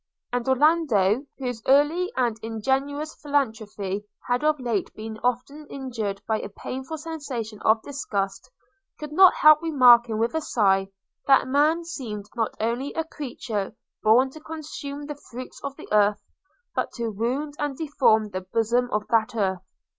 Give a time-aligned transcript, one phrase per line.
[0.33, 6.49] –And Orlando, whose early and ingenuous philanthropy had of late been often injured by a
[6.49, 8.49] painful sensation of disgust,
[8.99, 10.87] could not help remarking with a sigh,
[11.27, 16.23] that man seemed not only a creature born to consume the fruits of the earth,
[16.73, 19.61] but to wound and deform the bosom of that earth!